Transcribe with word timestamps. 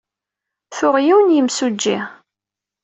Tuɣ 0.77 0.95
yiwen 1.05 1.27
n 1.31 1.35
yemsujji. 1.35 1.97